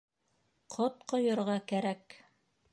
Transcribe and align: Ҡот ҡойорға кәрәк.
Ҡот 0.77 1.05
ҡойорға 1.13 1.61
кәрәк. 1.73 2.21